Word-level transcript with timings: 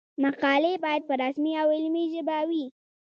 مقالې 0.23 0.73
باید 0.83 1.01
په 1.09 1.13
رسمي 1.23 1.53
او 1.61 1.67
علمي 1.75 2.03
ژبه 2.13 2.37
وي. 2.49 2.65